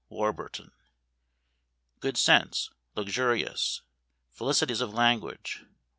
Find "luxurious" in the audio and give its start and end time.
2.95-3.83